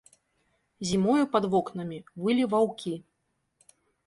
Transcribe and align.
Зімою 0.91 1.23
пад 1.35 1.43
вокнамі 1.53 1.99
вылі 2.23 2.49
ваўкі. 2.55 2.95